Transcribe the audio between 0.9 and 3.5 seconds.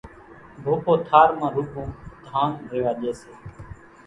ٿار مان روڳون ڌان ريوا ڄي سي۔